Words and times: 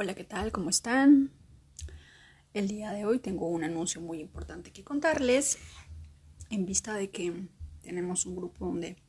Hola, 0.00 0.14
¿qué 0.14 0.22
tal? 0.22 0.52
¿Cómo 0.52 0.70
están? 0.70 1.32
El 2.54 2.68
día 2.68 2.92
de 2.92 3.04
hoy 3.04 3.18
tengo 3.18 3.48
un 3.48 3.64
anuncio 3.64 4.00
muy 4.00 4.20
importante 4.20 4.70
que 4.70 4.84
contarles 4.84 5.58
en 6.50 6.66
vista 6.66 6.94
de 6.94 7.10
que 7.10 7.48
tenemos 7.82 8.24
un 8.24 8.36
grupo 8.36 8.66
donde 8.66 9.02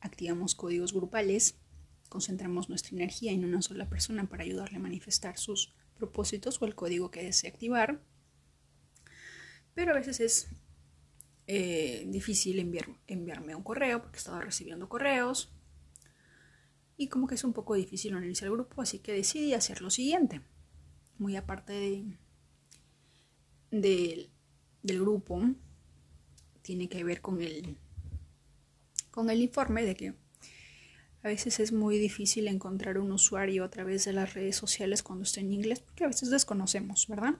activamos 0.00 0.54
códigos 0.54 0.92
grupales, 0.92 1.56
concentramos 2.10 2.68
nuestra 2.68 2.94
energía 2.94 3.32
en 3.32 3.42
una 3.42 3.62
sola 3.62 3.88
persona 3.88 4.28
para 4.28 4.42
ayudarle 4.42 4.76
a 4.76 4.80
manifestar 4.80 5.38
sus 5.38 5.74
propósitos 5.96 6.60
o 6.60 6.66
el 6.66 6.74
código 6.74 7.10
que 7.10 7.22
desee 7.22 7.48
activar. 7.48 8.02
Pero 9.72 9.92
a 9.92 9.96
veces 9.96 10.20
es 10.20 10.48
eh, 11.46 12.04
difícil 12.06 12.58
enviarme 13.06 13.54
un 13.54 13.62
correo 13.62 14.02
porque 14.02 14.18
estaba 14.18 14.42
recibiendo 14.42 14.90
correos 14.90 15.57
y 16.98 17.06
como 17.06 17.28
que 17.28 17.36
es 17.36 17.44
un 17.44 17.52
poco 17.52 17.74
difícil 17.74 18.16
unirse 18.16 18.44
al 18.44 18.50
grupo, 18.50 18.82
así 18.82 18.98
que 18.98 19.12
decidí 19.12 19.54
hacer 19.54 19.80
lo 19.80 19.88
siguiente. 19.88 20.42
Muy 21.16 21.36
aparte 21.36 21.72
de, 23.70 24.28
del 24.82 25.00
grupo, 25.00 25.40
tiene 26.60 26.88
que 26.88 27.04
ver 27.04 27.20
con 27.20 27.40
el, 27.40 27.78
con 29.12 29.30
el 29.30 29.40
informe 29.40 29.84
de 29.84 29.94
que 29.94 30.14
a 31.22 31.28
veces 31.28 31.60
es 31.60 31.72
muy 31.72 31.98
difícil 31.98 32.48
encontrar 32.48 32.98
un 32.98 33.12
usuario 33.12 33.64
a 33.64 33.70
través 33.70 34.04
de 34.04 34.12
las 34.12 34.34
redes 34.34 34.56
sociales 34.56 35.04
cuando 35.04 35.22
está 35.22 35.40
en 35.40 35.52
inglés, 35.52 35.80
porque 35.80 36.02
a 36.02 36.08
veces 36.08 36.30
desconocemos, 36.30 37.06
¿verdad? 37.06 37.36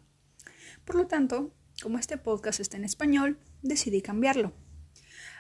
Por 0.85 0.95
lo 0.95 1.09
tanto, 1.09 1.53
como 1.83 1.99
este 1.99 2.17
podcast 2.17 2.61
está 2.61 2.77
en 2.77 2.85
español, 2.85 3.41
decidí 3.63 4.03
cambiarlo. 4.03 4.53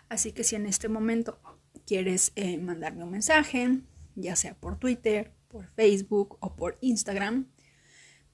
Así 0.09 0.33
que 0.33 0.43
si 0.43 0.57
en 0.57 0.67
este 0.67 0.89
momento 0.89 1.41
quieres 1.87 2.33
eh, 2.35 2.59
mandarme 2.59 3.05
un 3.05 3.11
mensaje, 3.11 3.81
ya 4.19 4.37
sea 4.37 4.55
por 4.55 4.79
Twitter, 4.79 5.33
por 5.49 5.67
Facebook 5.67 6.37
o 6.41 6.55
por 6.57 6.77
Instagram, 6.81 7.49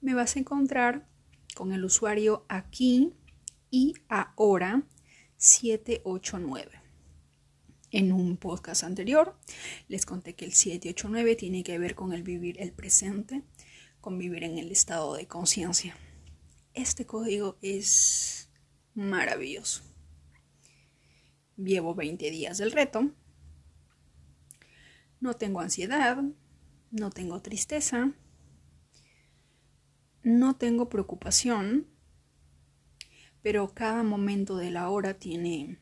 me 0.01 0.13
vas 0.13 0.35
a 0.35 0.39
encontrar 0.39 1.07
con 1.55 1.71
el 1.71 1.85
usuario 1.85 2.45
aquí 2.49 3.13
y 3.71 3.93
ahora 4.09 4.83
789. 5.37 6.81
En 7.91 8.11
un 8.11 8.37
podcast 8.37 8.83
anterior 8.83 9.37
les 9.87 10.05
conté 10.05 10.35
que 10.35 10.45
el 10.45 10.53
789 10.53 11.35
tiene 11.35 11.63
que 11.63 11.77
ver 11.77 11.95
con 11.95 12.13
el 12.13 12.23
vivir 12.23 12.59
el 12.59 12.73
presente, 12.73 13.43
con 14.01 14.17
vivir 14.17 14.43
en 14.43 14.57
el 14.57 14.71
estado 14.71 15.15
de 15.15 15.27
conciencia. 15.27 15.95
Este 16.73 17.05
código 17.05 17.57
es 17.61 18.49
maravilloso. 18.95 19.83
Llevo 21.55 21.95
20 21.95 22.29
días 22.31 22.57
del 22.57 22.71
reto 22.73 23.11
no 25.25 25.33
tengo 25.33 25.59
ansiedad, 25.59 26.23
no 26.91 27.09
tengo 27.09 27.41
tristeza, 27.41 28.13
no 30.21 30.55
tengo 30.55 30.87
preocupación, 30.87 31.87
pero 33.41 33.73
cada 33.73 34.03
momento 34.03 34.55
de 34.55 34.69
la 34.69 34.87
hora 34.89 35.15
tiene 35.15 35.79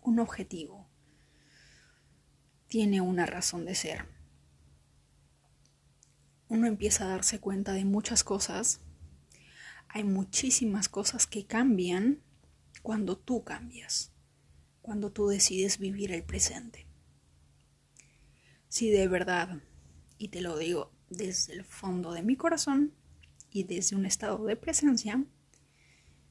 un 0.00 0.18
objetivo, 0.18 0.90
tiene 2.66 3.00
una 3.00 3.24
razón 3.24 3.66
de 3.66 3.76
ser. 3.76 4.08
Uno 6.48 6.66
empieza 6.66 7.04
a 7.04 7.08
darse 7.08 7.38
cuenta 7.38 7.74
de 7.74 7.84
muchas 7.84 8.24
cosas. 8.24 8.80
Hay 9.86 10.02
muchísimas 10.02 10.88
cosas 10.88 11.28
que 11.28 11.46
cambian 11.46 12.20
cuando 12.82 13.16
tú 13.16 13.44
cambias, 13.44 14.12
cuando 14.80 15.12
tú 15.12 15.28
decides 15.28 15.78
vivir 15.78 16.10
el 16.10 16.24
presente 16.24 16.91
si 18.72 18.88
de 18.88 19.06
verdad, 19.06 19.60
y 20.16 20.28
te 20.28 20.40
lo 20.40 20.56
digo 20.56 20.90
desde 21.10 21.52
el 21.52 21.62
fondo 21.62 22.12
de 22.12 22.22
mi 22.22 22.36
corazón 22.36 22.94
y 23.50 23.64
desde 23.64 23.96
un 23.96 24.06
estado 24.06 24.46
de 24.46 24.56
presencia, 24.56 25.22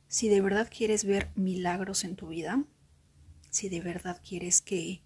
si 0.08 0.28
de 0.28 0.42
verdad 0.42 0.68
quieres 0.76 1.06
ver 1.06 1.30
milagros 1.36 2.04
en 2.04 2.16
tu 2.16 2.30
vida, 2.30 2.66
si 3.52 3.70
de 3.70 3.80
verdad 3.80 4.20
quieres 4.28 4.60
que 4.60 5.04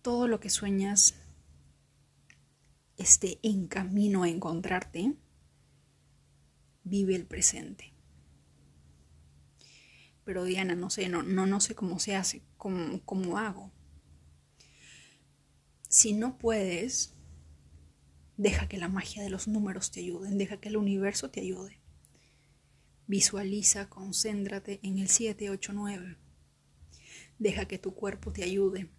todo 0.00 0.28
lo 0.28 0.38
que 0.38 0.48
sueñas 0.48 1.16
esté 2.96 3.40
en 3.42 3.66
camino 3.66 4.22
a 4.22 4.28
encontrarte, 4.28 5.16
vive 6.84 7.16
el 7.16 7.26
presente. 7.26 7.94
Pero 10.22 10.44
Diana, 10.44 10.76
no 10.76 10.88
sé, 10.88 11.08
no, 11.08 11.24
no, 11.24 11.46
no 11.46 11.58
sé 11.58 11.74
cómo 11.74 11.98
se 11.98 12.14
hace, 12.14 12.42
cómo, 12.58 13.00
cómo 13.04 13.38
hago. 13.38 13.72
Si 15.92 16.14
no 16.14 16.38
puedes, 16.38 17.12
deja 18.38 18.66
que 18.66 18.78
la 18.78 18.88
magia 18.88 19.22
de 19.22 19.28
los 19.28 19.46
números 19.46 19.90
te 19.90 20.00
ayuden, 20.00 20.38
deja 20.38 20.56
que 20.56 20.70
el 20.70 20.78
universo 20.78 21.30
te 21.30 21.40
ayude. 21.40 21.82
Visualiza, 23.06 23.90
concéntrate 23.90 24.80
en 24.82 24.96
el 24.96 25.10
789. 25.10 26.16
Deja 27.38 27.66
que 27.66 27.76
tu 27.76 27.94
cuerpo 27.94 28.32
te 28.32 28.42
ayude. 28.42 28.90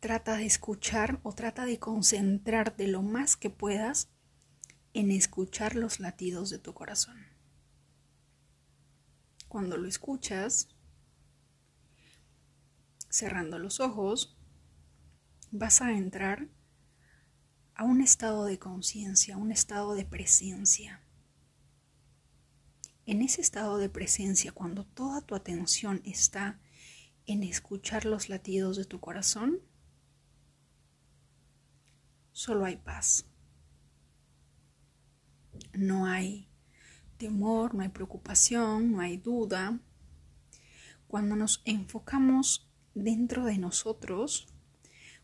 Trata 0.00 0.36
de 0.36 0.44
escuchar 0.44 1.18
o 1.22 1.32
trata 1.32 1.64
de 1.64 1.78
concentrarte 1.78 2.86
lo 2.86 3.00
más 3.00 3.34
que 3.38 3.48
puedas 3.48 4.10
en 4.92 5.10
escuchar 5.10 5.76
los 5.76 5.98
latidos 5.98 6.50
de 6.50 6.58
tu 6.58 6.74
corazón. 6.74 7.16
Cuando 9.48 9.78
lo 9.78 9.88
escuchas, 9.88 10.68
cerrando 13.08 13.58
los 13.58 13.80
ojos, 13.80 14.36
vas 15.52 15.82
a 15.82 15.92
entrar 15.92 16.48
a 17.74 17.84
un 17.84 18.00
estado 18.00 18.46
de 18.46 18.58
conciencia, 18.58 19.36
un 19.36 19.52
estado 19.52 19.94
de 19.94 20.06
presencia. 20.06 21.02
En 23.04 23.20
ese 23.20 23.42
estado 23.42 23.76
de 23.76 23.90
presencia, 23.90 24.52
cuando 24.52 24.86
toda 24.86 25.20
tu 25.20 25.34
atención 25.34 26.00
está 26.04 26.58
en 27.26 27.42
escuchar 27.42 28.06
los 28.06 28.30
latidos 28.30 28.76
de 28.78 28.86
tu 28.86 28.98
corazón, 28.98 29.60
solo 32.32 32.64
hay 32.64 32.76
paz. 32.76 33.26
No 35.74 36.06
hay 36.06 36.48
temor, 37.18 37.74
no 37.74 37.82
hay 37.82 37.90
preocupación, 37.90 38.92
no 38.92 39.00
hay 39.00 39.18
duda. 39.18 39.78
Cuando 41.08 41.36
nos 41.36 41.60
enfocamos 41.66 42.70
dentro 42.94 43.44
de 43.44 43.58
nosotros, 43.58 44.51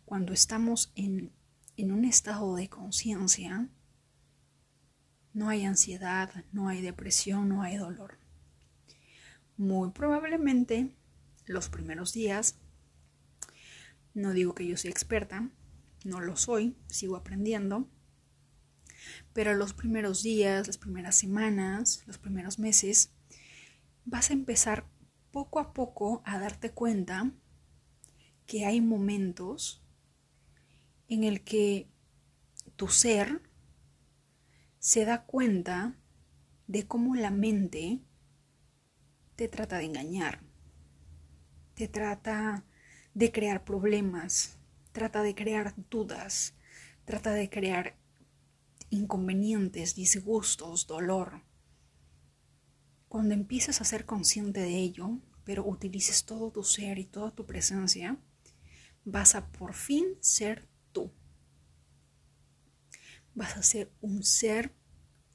cuando 0.09 0.33
estamos 0.33 0.91
en, 0.97 1.35
un 1.77 2.05
estado 2.07 2.57
de 2.57 2.71
conciencia, 2.71 3.69
no 5.35 5.51
hay 5.51 5.67
ansiedad, 5.67 6.47
no 6.51 6.69
hay 6.69 6.81
depresión, 6.81 7.51
no 7.51 7.61
hay 7.61 7.77
dolor. 7.77 8.19
Muy 9.59 9.91
probablemente 9.91 10.97
los 11.45 11.69
primeros 11.69 12.15
días, 12.15 12.59
no 14.15 14.33
digo 14.33 14.55
que 14.55 14.67
yo 14.67 14.79
sea 14.79 14.91
experta, 14.91 15.51
no 16.05 16.21
lo 16.21 16.37
soy, 16.37 16.75
sigo 16.87 17.15
aprendiendo, 17.15 17.87
pero 19.35 19.55
los 19.55 19.75
primeros 19.75 20.23
días, 20.23 20.67
las 20.67 20.79
primeras 20.79 21.17
semanas, 21.17 22.03
los 22.07 22.17
primeros 22.17 22.59
meses, 22.59 23.13
vas 24.07 24.31
a 24.31 24.33
empezar 24.33 24.89
poco 25.33 25.61
a 25.61 25.75
poco 25.75 26.23
a 26.25 26.39
darte 26.39 26.71
cuenta 26.71 27.31
que 28.47 28.65
hay 28.65 28.81
momentos 28.81 29.85
en 31.09 31.25
el 31.25 31.43
que 31.43 31.89
tu 32.77 32.89
ser 32.89 33.43
se 34.79 35.05
da 35.05 35.25
cuenta 35.25 35.99
de 36.67 36.87
cómo 36.87 37.15
la 37.15 37.31
mente 37.31 38.01
te 39.37 39.49
trata 39.49 39.79
de 39.79 39.85
engañar, 39.85 40.43
te 41.75 41.89
trata 41.89 42.65
de 43.15 43.33
crear 43.33 43.65
problemas, 43.65 44.59
trata 44.93 45.23
de 45.23 45.35
crear 45.35 45.75
dudas, 45.91 46.55
trata 47.05 47.33
de 47.33 47.49
crear 47.49 47.97
inconvenientes, 48.91 49.95
disgustos, 49.95 50.87
dolor. 50.87 51.43
Cuando 53.09 53.35
empieces 53.35 53.81
a 53.81 53.85
ser 53.85 54.05
consciente 54.05 54.61
de 54.61 54.77
ello, 54.77 55.19
pero 55.45 55.67
utilices 55.67 56.25
todo 56.25 56.51
tu 56.51 56.63
ser 56.63 56.99
y 56.99 57.07
toda 57.07 57.31
tu 57.31 57.47
presencia, 57.47 58.19
vas 59.05 59.35
a 59.35 59.51
por 59.51 59.73
fin 59.73 60.05
ser 60.21 60.69
vas 63.39 63.57
a 63.57 63.63
ser 63.63 63.93
un 64.01 64.25
ser 64.25 64.75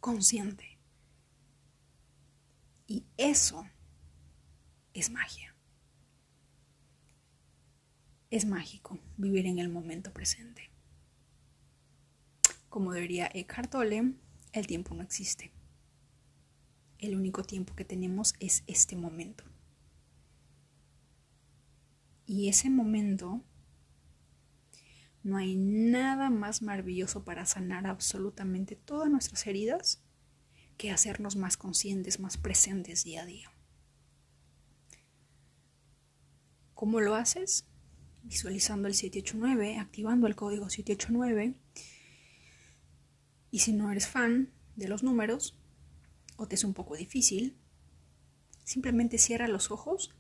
consciente. 0.02 0.78
Y 2.86 3.06
eso 3.16 3.66
es 4.94 5.10
magia. 5.10 5.56
Es 8.30 8.46
mágico 8.46 9.00
vivir 9.16 9.46
en 9.46 9.58
el 9.58 9.70
momento 9.70 10.12
presente. 10.12 10.70
Como 12.68 12.92
diría 12.92 13.32
Eckhart 13.34 13.72
Tolle, 13.72 14.16
el 14.52 14.68
tiempo 14.68 14.94
no 14.96 15.02
existe. 15.02 15.54
El 16.98 17.16
único 17.16 17.44
tiempo 17.44 17.74
que 17.74 17.86
tenemos 17.86 18.34
es 18.42 18.66
este 18.68 18.98
momento. 18.98 19.46
Y 22.26 22.50
ese 22.50 22.70
momento 22.70 23.46
No 25.24 25.38
hay 25.38 25.56
nada 25.56 26.30
más 26.30 26.62
maravilloso 26.62 27.24
para 27.24 27.46
sanar 27.46 27.88
absolutamente 27.88 28.76
todas 28.76 29.10
nuestras 29.10 29.48
heridas 29.48 30.04
que 30.78 30.92
hacernos 30.92 31.38
más 31.38 31.56
conscientes, 31.56 32.20
más 32.20 32.38
presentes 32.38 33.06
día 33.06 33.24
a 33.24 33.26
día. 33.26 33.50
¿Cómo 36.74 37.00
lo 37.00 37.16
haces? 37.16 37.66
Visualizando 38.24 38.90
el 38.90 38.94
789, 38.94 39.78
activando 39.78 40.28
el 40.28 40.36
código 40.36 40.70
789. 40.70 41.56
Y 43.52 43.60
si 43.60 43.72
no 43.72 43.92
eres 43.92 44.08
fan 44.08 44.52
de 44.76 44.90
los 44.90 45.04
números 45.04 45.58
o 46.36 46.48
te 46.48 46.56
es 46.56 46.66
un 46.66 46.74
poco 46.74 46.98
difícil, 46.98 47.58
simplemente 48.66 49.18
cierra 49.18 49.48
los 49.48 49.72
ojos 49.72 50.14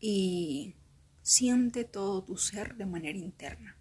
y 0.00 0.74
siente 1.32 1.84
todo 1.84 2.22
tu 2.22 2.36
ser 2.36 2.76
de 2.76 2.84
manera 2.84 3.16
interna. 3.16 3.78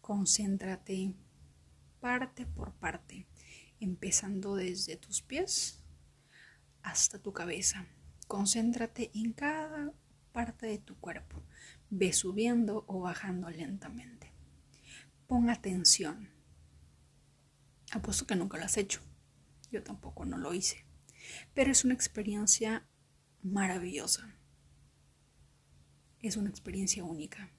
Concéntrate 0.00 1.14
parte 2.00 2.46
por 2.46 2.72
parte, 2.72 3.26
empezando 3.78 4.56
desde 4.56 4.96
tus 4.96 5.20
pies 5.20 5.84
hasta 6.82 7.18
tu 7.18 7.34
cabeza. 7.34 7.86
Concéntrate 8.26 9.10
en 9.12 9.34
cada 9.34 9.92
parte 10.32 10.64
de 10.64 10.78
tu 10.78 10.98
cuerpo. 10.98 11.42
Ve 11.90 12.14
subiendo 12.14 12.86
o 12.88 13.00
bajando 13.00 13.50
lentamente. 13.50 14.32
Pon 15.26 15.50
atención. 15.50 16.30
Apuesto 17.92 18.26
que 18.26 18.34
nunca 18.34 18.56
lo 18.56 18.64
has 18.64 18.78
hecho. 18.78 19.02
Yo 19.70 19.82
tampoco 19.82 20.24
no 20.24 20.38
lo 20.38 20.54
hice. 20.54 20.86
Pero 21.52 21.70
es 21.70 21.84
una 21.84 21.92
experiencia 21.92 22.88
maravillosa. 23.42 24.39
Es 26.20 26.36
una 26.36 26.50
experiencia 26.50 27.04
única. 27.04 27.50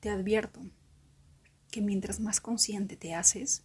Te 0.00 0.10
advierto 0.10 0.60
que 1.70 1.80
mientras 1.80 2.20
más 2.20 2.40
consciente 2.40 2.96
te 2.96 3.14
haces, 3.14 3.64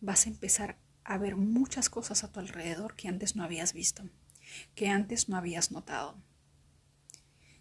vas 0.00 0.26
a 0.26 0.30
empezar 0.30 0.78
a 1.04 1.18
ver 1.18 1.36
muchas 1.36 1.90
cosas 1.90 2.24
a 2.24 2.32
tu 2.32 2.40
alrededor 2.40 2.96
que 2.96 3.08
antes 3.08 3.36
no 3.36 3.44
habías 3.44 3.72
visto 3.72 4.08
que 4.74 4.88
antes 4.88 5.28
no 5.28 5.36
habías 5.36 5.70
notado. 5.70 6.16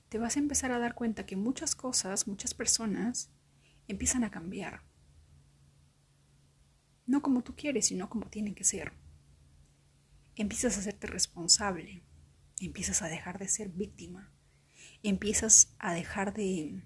Te 0.09 0.17
vas 0.17 0.35
a 0.35 0.39
empezar 0.39 0.71
a 0.71 0.79
dar 0.79 0.93
cuenta 0.93 1.25
que 1.25 1.35
muchas 1.35 1.75
cosas, 1.75 2.27
muchas 2.27 2.53
personas 2.53 3.31
empiezan 3.87 4.23
a 4.23 4.31
cambiar. 4.31 4.83
No 7.05 7.21
como 7.21 7.43
tú 7.43 7.55
quieres, 7.55 7.87
sino 7.87 8.09
como 8.09 8.29
tienen 8.29 8.55
que 8.55 8.63
ser. 8.63 8.93
Empiezas 10.35 10.77
a 10.77 10.79
hacerte 10.79 11.07
responsable, 11.07 12.03
empiezas 12.59 13.01
a 13.01 13.07
dejar 13.07 13.39
de 13.39 13.47
ser 13.47 13.69
víctima, 13.69 14.31
empiezas 15.03 15.75
a 15.79 15.93
dejar 15.93 16.33
de 16.33 16.81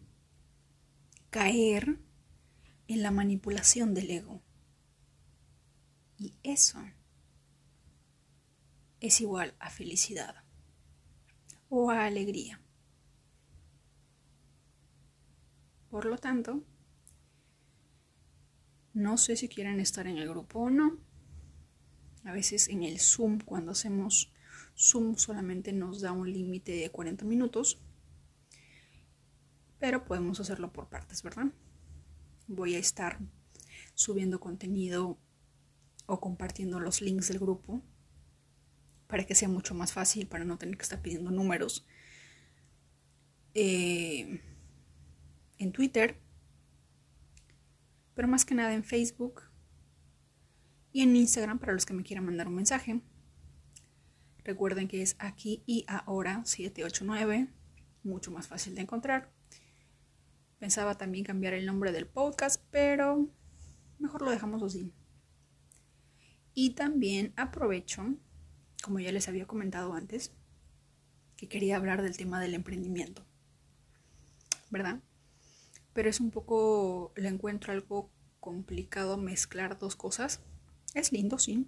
caer 1.29 1.99
en 2.87 3.03
la 3.03 3.11
manipulación 3.11 3.93
del 3.93 4.11
ego. 4.11 4.41
Y 6.17 6.33
eso 6.43 6.79
es 8.99 9.21
igual 9.21 9.55
a 9.59 9.69
felicidad 9.69 10.35
o 11.69 11.91
a 11.91 12.05
alegría. 12.05 12.59
Por 15.89 16.05
lo 16.05 16.17
tanto, 16.17 16.63
no 18.93 19.17
sé 19.17 19.35
si 19.35 19.47
quieren 19.47 19.79
estar 19.79 20.07
en 20.07 20.17
el 20.17 20.27
grupo 20.27 20.59
o 20.59 20.69
no. 20.69 20.97
A 22.23 22.31
veces 22.31 22.67
en 22.67 22.83
el 22.83 22.99
Zoom, 22.99 23.39
cuando 23.39 23.71
hacemos 23.71 24.33
Zoom, 24.75 25.15
solamente 25.17 25.71
nos 25.71 26.01
da 26.01 26.11
un 26.11 26.31
límite 26.31 26.73
de 26.73 26.89
40 26.89 27.23
minutos. 27.23 27.79
Pero 29.79 30.05
podemos 30.05 30.39
hacerlo 30.39 30.73
por 30.73 30.89
partes, 30.89 31.23
¿verdad? 31.23 31.47
Voy 32.47 32.75
a 32.75 32.79
estar 32.79 33.19
subiendo 33.93 34.39
contenido 34.39 35.19
o 36.05 36.19
compartiendo 36.19 36.79
los 36.79 37.01
links 37.01 37.27
del 37.27 37.39
grupo 37.39 37.83
para 39.07 39.25
que 39.25 39.35
sea 39.35 39.47
mucho 39.47 39.73
más 39.73 39.93
fácil, 39.93 40.27
para 40.27 40.45
no 40.45 40.57
tener 40.57 40.77
que 40.77 40.83
estar 40.83 41.01
pidiendo 41.01 41.31
números. 41.31 41.85
Eh, 43.53 44.41
en 45.57 45.71
Twitter, 45.71 46.21
pero 48.13 48.27
más 48.27 48.45
que 48.45 48.55
nada 48.55 48.73
en 48.73 48.83
Facebook 48.83 49.43
y 50.91 51.01
en 51.01 51.15
Instagram 51.15 51.59
para 51.59 51.73
los 51.73 51.85
que 51.85 51.93
me 51.93 52.03
quieran 52.03 52.25
mandar 52.25 52.47
un 52.47 52.55
mensaje. 52.55 53.01
Recuerden 54.43 54.87
que 54.87 55.01
es 55.01 55.15
aquí 55.19 55.63
y 55.65 55.85
ahora 55.87 56.45
789, 56.45 57.47
mucho 58.03 58.31
más 58.31 58.47
fácil 58.47 58.75
de 58.75 58.81
encontrar. 58.81 59.36
Pensaba 60.59 60.97
también 60.97 61.23
cambiar 61.23 61.53
el 61.53 61.65
nombre 61.65 61.91
del 61.91 62.07
podcast, 62.07 62.63
pero 62.71 63.29
mejor 63.99 64.21
lo 64.21 64.31
dejamos 64.31 64.63
así. 64.63 64.91
Y 66.53 66.71
también 66.71 67.33
aprovecho 67.35 68.17
como 68.81 68.99
ya 68.99 69.11
les 69.11 69.27
había 69.27 69.45
comentado 69.45 69.93
antes, 69.93 70.31
que 71.35 71.47
quería 71.47 71.77
hablar 71.77 72.01
del 72.01 72.17
tema 72.17 72.39
del 72.39 72.53
emprendimiento, 72.53 73.25
¿verdad? 74.69 75.01
Pero 75.93 76.09
es 76.09 76.19
un 76.19 76.31
poco, 76.31 77.11
le 77.15 77.27
encuentro 77.27 77.73
algo 77.73 78.09
complicado 78.39 79.17
mezclar 79.17 79.77
dos 79.77 79.95
cosas. 79.95 80.41
Es 80.93 81.11
lindo, 81.11 81.37
sí. 81.37 81.67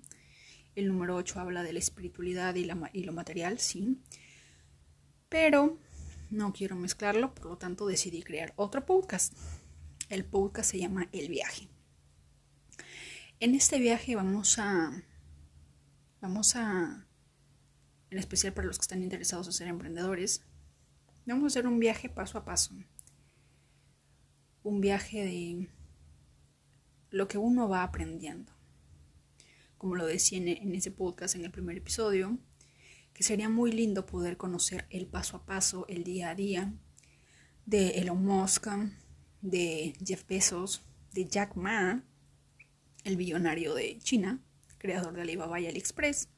El 0.76 0.88
número 0.88 1.16
8 1.16 1.40
habla 1.40 1.64
de 1.64 1.74
la 1.74 1.80
espiritualidad 1.80 2.56
y, 2.56 2.64
la, 2.66 2.90
y 2.94 3.04
lo 3.04 3.12
material, 3.12 3.60
sí. 3.60 4.00
Pero 5.30 5.78
no 6.30 6.54
quiero 6.54 6.76
mezclarlo, 6.76 7.34
por 7.34 7.46
lo 7.46 7.58
tanto 7.58 7.88
decidí 7.88 8.22
crear 8.24 8.54
otro 8.56 8.86
podcast. 8.86 9.34
El 10.10 10.26
podcast 10.26 10.72
se 10.72 10.80
llama 10.80 11.10
El 11.12 11.30
viaje. 11.30 11.68
En 13.40 13.56
este 13.56 13.80
viaje 13.80 14.16
vamos 14.16 14.60
a 14.60 15.04
vamos 16.22 16.56
a 16.56 17.06
en 18.10 18.18
especial 18.18 18.54
para 18.54 18.68
los 18.68 18.78
que 18.78 18.84
están 18.84 19.04
interesados 19.04 19.48
en 19.48 19.54
ser 19.54 19.68
emprendedores, 19.68 20.42
vamos 21.26 21.44
a 21.44 21.48
hacer 21.48 21.68
un 21.68 21.80
viaje 21.80 22.10
paso 22.10 22.38
a 22.38 22.46
paso. 22.46 22.74
Un 24.64 24.82
viaje 24.82 25.24
de 25.24 25.70
lo 27.12 27.28
que 27.28 27.38
uno 27.38 27.70
va 27.70 27.84
aprendiendo. 27.84 28.52
Como 29.78 29.96
lo 29.96 30.06
decía 30.06 30.40
en, 30.40 30.76
ese 30.76 30.92
podcast 30.92 31.36
en 31.36 31.46
el 31.46 31.52
primer 31.52 31.78
episodio, 31.78 32.38
que 33.20 33.26
sería 33.26 33.50
muy 33.50 33.74
lindo 33.74 34.06
poder 34.06 34.38
conocer 34.38 34.88
el 34.90 35.06
paso 35.06 35.36
a 35.36 35.46
paso, 35.46 35.86
el 35.90 36.06
día 36.06 36.30
a 36.30 36.36
día 36.36 36.74
de 37.66 37.90
Elon 38.00 38.24
Musk, 38.24 38.68
de 39.42 39.94
Jeff 40.02 40.26
Bezos, 40.26 40.86
de 41.12 41.26
Jack 41.26 41.58
Ma, 41.58 42.06
el 43.04 43.18
billonario 43.18 43.74
de 43.74 44.00
China, 44.00 44.42
creador 44.78 45.16
de 45.16 45.24
Alibaba 45.24 45.60
y 45.60 45.68
AliExpress, 45.68 46.30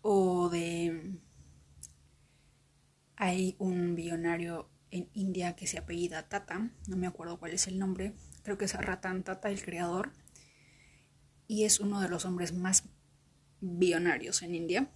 o 0.00 0.48
de... 0.48 1.18
Hay 3.16 3.56
un 3.58 3.96
billonario 3.96 4.70
en 4.92 5.10
India 5.12 5.56
que 5.56 5.66
se 5.66 5.78
apellida 5.78 6.28
Tata, 6.28 6.70
no 6.86 6.96
me 6.96 7.08
acuerdo 7.08 7.40
cuál 7.40 7.50
es 7.50 7.66
el 7.66 7.80
nombre, 7.80 8.14
creo 8.44 8.58
que 8.58 8.66
es 8.66 8.74
Ratan 8.74 9.24
Tata, 9.24 9.50
el 9.50 9.60
creador, 9.60 10.12
y 11.48 11.64
es 11.64 11.80
uno 11.80 12.00
de 12.00 12.08
los 12.08 12.24
hombres 12.24 12.52
más 12.52 12.84
billonarios 13.60 14.42
en 14.42 14.54
India. 14.54 14.92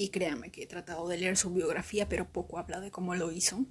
Y 0.00 0.08
créanme 0.08 0.50
que 0.50 0.62
he 0.62 0.66
tratado 0.66 1.06
de 1.08 1.18
leer 1.18 1.36
su 1.36 1.52
biografía, 1.52 2.08
pero 2.08 2.32
poco 2.32 2.56
habla 2.56 2.80
de 2.80 2.90
cómo 2.90 3.14
lo 3.14 3.32
hizo. 3.32 3.66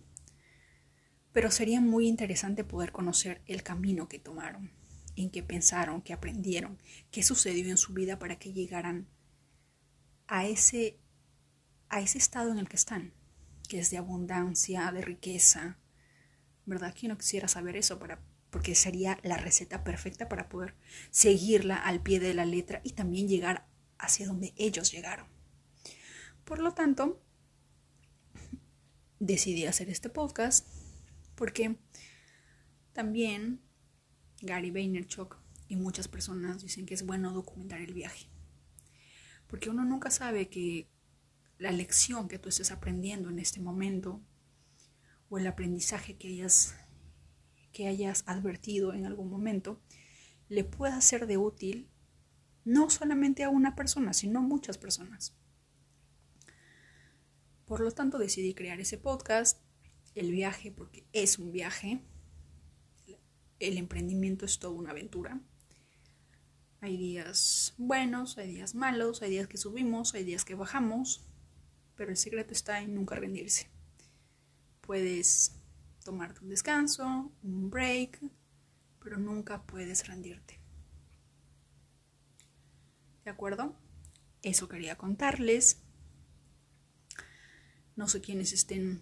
Pero 1.34 1.50
sería 1.50 1.82
muy 1.82 2.08
interesante 2.08 2.64
poder 2.64 2.92
conocer 2.92 3.42
el 3.48 3.64
camino 3.64 4.08
que 4.08 4.20
tomaron, 4.20 4.72
en 5.16 5.32
qué 5.32 5.42
pensaron, 5.42 6.04
qué 6.04 6.14
aprendieron, 6.14 6.78
qué 7.10 7.24
sucedió 7.24 7.68
en 7.72 7.78
su 7.78 7.94
vida 7.94 8.20
para 8.20 8.38
que 8.38 8.54
llegaran 8.54 9.08
a 10.28 10.46
ese, 10.46 11.00
a 11.90 12.00
ese 12.00 12.20
estado 12.20 12.52
en 12.52 12.60
el 12.60 12.70
que 12.70 12.76
están, 12.76 13.12
que 13.68 13.80
es 13.80 13.90
de 13.90 13.98
abundancia, 13.98 14.92
de 14.92 15.02
riqueza. 15.02 15.80
¿Verdad? 16.64 16.94
¿Quién 16.96 17.10
no 17.10 17.18
quisiera 17.18 17.48
saber 17.48 17.76
eso 17.76 17.98
para, 17.98 18.22
porque 18.52 18.76
sería 18.76 19.18
la 19.24 19.38
receta 19.38 19.84
perfecta 19.84 20.30
para 20.30 20.48
poder 20.48 20.76
seguirla 21.10 21.78
al 21.78 22.04
pie 22.04 22.20
de 22.20 22.36
la 22.36 22.46
letra 22.46 22.82
y 22.84 22.92
también 22.92 23.28
llegar 23.28 23.68
hacia 23.98 24.28
donde 24.28 24.54
ellos 24.58 24.92
llegaron. 24.92 25.39
Por 26.50 26.62
lo 26.62 26.74
tanto, 26.74 27.22
decidí 29.20 29.68
hacer 29.68 29.88
este 29.88 30.10
podcast 30.10 30.68
porque 31.36 31.78
también 32.92 33.62
Gary 34.42 34.72
Vaynerchuk 34.72 35.38
y 35.68 35.76
muchas 35.76 36.08
personas 36.08 36.64
dicen 36.64 36.88
que 36.88 36.96
es 36.96 37.06
bueno 37.06 37.34
documentar 37.34 37.82
el 37.82 37.94
viaje. 37.94 38.32
Porque 39.46 39.70
uno 39.70 39.86
nunca 39.86 40.10
sabe 40.10 40.50
que 40.50 40.90
la 41.60 41.72
lección 41.72 42.28
que 42.28 42.40
tú 42.40 42.50
estés 42.50 42.72
aprendiendo 42.72 43.30
en 43.30 43.38
este 43.38 43.60
momento 43.60 44.20
o 45.30 45.38
el 45.38 45.46
aprendizaje 45.46 46.18
que 46.18 46.30
hayas, 46.30 46.74
que 47.72 47.88
hayas 47.88 48.24
advertido 48.26 48.96
en 48.96 49.06
algún 49.06 49.30
momento 49.30 49.84
le 50.48 50.64
pueda 50.64 51.00
ser 51.02 51.28
de 51.28 51.38
útil 51.38 51.92
no 52.66 52.90
solamente 52.90 53.44
a 53.44 53.50
una 53.50 53.76
persona, 53.76 54.14
sino 54.14 54.40
a 54.40 54.42
muchas 54.42 54.80
personas. 54.80 55.39
Por 57.70 57.82
lo 57.82 57.92
tanto, 57.92 58.18
decidí 58.18 58.56
crear 58.56 58.80
ese 58.80 58.98
podcast, 58.98 59.60
el 60.16 60.32
viaje, 60.32 60.72
porque 60.72 61.06
es 61.14 61.38
un 61.38 61.52
viaje. 61.52 62.02
El 63.60 63.78
emprendimiento 63.78 64.48
es 64.48 64.58
toda 64.58 64.74
una 64.74 64.90
aventura. 64.90 65.40
Hay 66.82 66.98
días 66.98 67.76
buenos, 67.78 68.40
hay 68.40 68.48
días 68.48 68.74
malos, 68.74 69.22
hay 69.22 69.30
días 69.30 69.48
que 69.48 69.60
subimos, 69.60 70.16
hay 70.16 70.24
días 70.24 70.46
que 70.46 70.56
bajamos, 70.56 71.30
pero 71.96 72.10
el 72.10 72.18
secreto 72.18 72.54
está 72.54 72.82
en 72.82 72.96
nunca 72.96 73.14
rendirse. 73.14 73.70
Puedes 74.82 75.52
tomarte 76.04 76.42
un 76.42 76.50
descanso, 76.50 77.32
un 77.44 77.70
break, 77.70 78.20
pero 79.00 79.18
nunca 79.20 79.62
puedes 79.62 80.08
rendirte. 80.08 80.60
¿De 83.24 83.30
acuerdo? 83.30 83.76
Eso 84.42 84.68
quería 84.68 84.98
contarles. 84.98 85.84
No 88.00 88.08
sé 88.08 88.22
quiénes 88.22 88.54
estén 88.54 89.02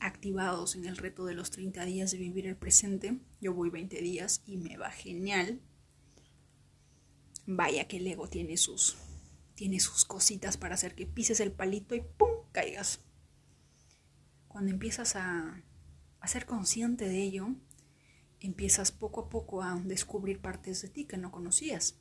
activados 0.00 0.74
en 0.74 0.84
el 0.84 0.96
reto 0.96 1.24
de 1.26 1.32
los 1.32 1.52
30 1.52 1.84
días 1.84 2.10
de 2.10 2.18
vivir 2.18 2.48
el 2.48 2.56
presente. 2.56 3.20
Yo 3.40 3.54
voy 3.54 3.70
20 3.70 4.00
días 4.02 4.42
y 4.44 4.56
me 4.56 4.76
va 4.76 4.90
genial. 4.90 5.60
Vaya 7.46 7.86
que 7.86 7.98
el 7.98 8.06
ego 8.08 8.28
tiene 8.28 8.56
sus 8.56 8.96
tiene 9.54 9.78
sus 9.78 10.04
cositas 10.04 10.56
para 10.56 10.74
hacer 10.74 10.96
que 10.96 11.06
pises 11.06 11.38
el 11.38 11.52
palito 11.52 11.94
y 11.94 12.00
¡pum! 12.00 12.30
caigas. 12.50 12.98
Cuando 14.48 14.72
empiezas 14.72 15.14
a, 15.14 15.62
a 16.18 16.26
ser 16.26 16.44
consciente 16.44 17.08
de 17.08 17.22
ello, 17.22 17.54
empiezas 18.40 18.90
poco 18.90 19.20
a 19.20 19.28
poco 19.28 19.62
a 19.62 19.80
descubrir 19.84 20.40
partes 20.40 20.82
de 20.82 20.88
ti 20.88 21.04
que 21.04 21.16
no 21.16 21.30
conocías. 21.30 21.94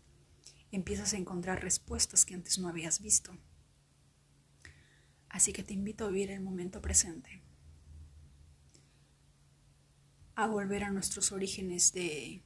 Empiezas 0.71 1.13
a 1.13 1.17
encontrar 1.17 1.62
respuestas 1.62 2.25
que 2.25 2.33
antes 2.33 2.57
no 2.57 2.67
habías 2.67 3.00
visto. 3.00 3.38
Así 5.31 5.53
que 5.53 5.63
te 5.63 5.73
invito 5.73 6.05
a 6.05 6.09
vivir 6.09 6.29
el 6.29 6.41
momento 6.41 6.81
presente. 6.81 7.41
A 10.35 10.45
volver 10.45 10.83
a 10.83 10.91
nuestros 10.91 11.31
orígenes 11.31 11.93
de 11.93 12.43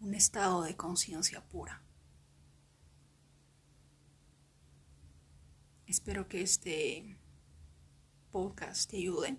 un 0.00 0.14
estado 0.14 0.62
de 0.62 0.74
conciencia 0.74 1.46
pura. 1.46 1.82
Espero 5.86 6.28
que 6.28 6.40
este 6.40 7.18
podcast 8.30 8.90
te 8.90 8.96
ayude. 8.96 9.38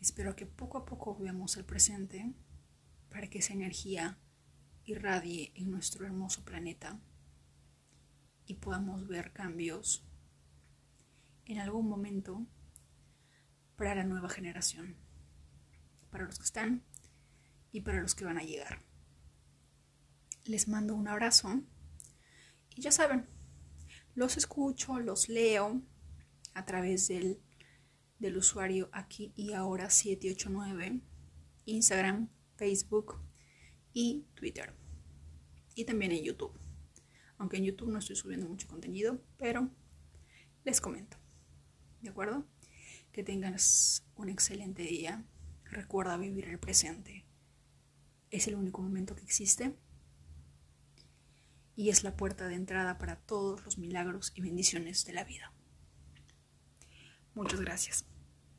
Espero 0.00 0.34
que 0.34 0.46
poco 0.46 0.78
a 0.78 0.84
poco 0.84 1.16
veamos 1.16 1.56
el 1.56 1.64
presente 1.64 2.32
para 3.08 3.30
que 3.30 3.38
esa 3.38 3.52
energía 3.52 4.18
irradie 4.84 5.52
en 5.54 5.70
nuestro 5.70 6.06
hermoso 6.06 6.44
planeta 6.44 6.98
y 8.46 8.54
podamos 8.54 9.06
ver 9.06 9.32
cambios 9.32 10.07
en 11.48 11.58
algún 11.58 11.88
momento 11.88 12.46
para 13.76 13.94
la 13.94 14.04
nueva 14.04 14.28
generación, 14.28 14.96
para 16.10 16.24
los 16.24 16.38
que 16.38 16.44
están 16.44 16.84
y 17.72 17.80
para 17.80 18.00
los 18.00 18.14
que 18.14 18.24
van 18.24 18.38
a 18.38 18.44
llegar. 18.44 18.84
Les 20.44 20.68
mando 20.68 20.94
un 20.94 21.08
abrazo 21.08 21.62
y 22.74 22.82
ya 22.82 22.92
saben, 22.92 23.26
los 24.14 24.36
escucho, 24.36 24.98
los 25.00 25.28
leo 25.28 25.82
a 26.54 26.64
través 26.64 27.08
del, 27.08 27.40
del 28.18 28.36
usuario 28.36 28.90
aquí 28.92 29.32
y 29.34 29.52
ahora 29.52 29.90
789, 29.90 31.00
Instagram, 31.64 32.28
Facebook 32.56 33.22
y 33.92 34.26
Twitter. 34.34 34.74
Y 35.74 35.84
también 35.84 36.12
en 36.12 36.24
YouTube. 36.24 36.58
Aunque 37.38 37.56
en 37.56 37.64
YouTube 37.64 37.90
no 37.90 38.00
estoy 38.00 38.16
subiendo 38.16 38.48
mucho 38.48 38.66
contenido, 38.66 39.22
pero 39.36 39.70
les 40.64 40.80
comento. 40.80 41.17
¿De 42.00 42.10
acuerdo? 42.10 42.46
Que 43.12 43.22
tengas 43.22 44.04
un 44.16 44.28
excelente 44.28 44.82
día. 44.82 45.24
Recuerda 45.64 46.16
vivir 46.16 46.48
el 46.48 46.58
presente. 46.58 47.24
Es 48.30 48.46
el 48.46 48.54
único 48.54 48.82
momento 48.82 49.16
que 49.16 49.24
existe 49.24 49.74
y 51.78 51.90
es 51.90 52.02
la 52.02 52.16
puerta 52.16 52.48
de 52.48 52.56
entrada 52.56 52.98
para 52.98 53.16
todos 53.16 53.64
los 53.64 53.78
milagros 53.78 54.32
y 54.34 54.40
bendiciones 54.40 55.04
de 55.04 55.12
la 55.12 55.22
vida. 55.22 55.52
Muchas 57.34 57.60
gracias. 57.60 58.07